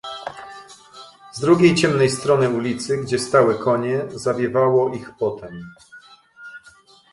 [1.33, 5.73] "Z drugiej, ciemnej strony ulicy, gdzie stały konie, zawiewało ich potem."